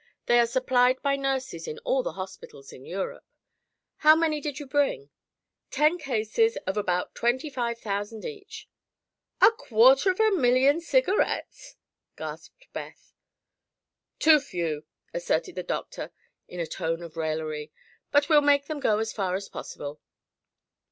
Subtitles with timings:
[0.25, 3.23] They are supplied by nurses in all the hospitals in Europe.
[3.97, 5.11] How many did you bring?"
[5.69, 8.67] "Ten cases of about twenty five thousand each."
[9.41, 11.75] "A quarter of a million cigarettes!"
[12.15, 13.13] gasped Beth.
[14.17, 16.11] "Too few," asserted the doctor
[16.47, 17.71] in a tone of raillery,
[18.09, 20.01] "but we'll make them go as far as possible.